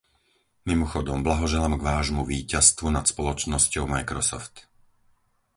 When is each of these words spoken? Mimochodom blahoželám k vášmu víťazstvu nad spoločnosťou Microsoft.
Mimochodom 0.69 1.19
blahoželám 1.27 1.73
k 1.77 1.85
vášmu 1.91 2.21
víťazstvu 2.33 2.87
nad 2.97 3.05
spoločnosťou 3.13 3.83
Microsoft. 3.95 4.55